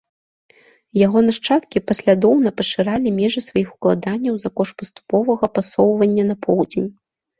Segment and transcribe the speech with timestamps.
[1.05, 6.89] Яго нашчадкі паслядоўна пашыралі межы сваіх уладанняў за кошт паступовага пасоўвання на поўдзень.